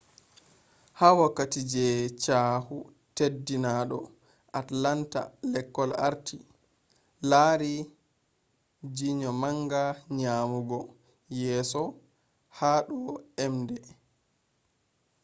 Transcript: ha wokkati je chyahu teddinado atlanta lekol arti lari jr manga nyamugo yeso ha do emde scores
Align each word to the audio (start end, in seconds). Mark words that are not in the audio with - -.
ha 0.99 1.07
wokkati 1.17 1.61
je 1.71 1.85
chyahu 2.21 2.77
teddinado 3.15 3.99
atlanta 4.59 5.21
lekol 5.51 5.91
arti 6.07 6.37
lari 7.29 7.75
jr 8.95 9.33
manga 9.41 9.83
nyamugo 10.17 10.79
yeso 11.41 11.83
ha 12.57 12.71
do 12.87 12.97
emde 13.45 13.77
scores 13.83 13.97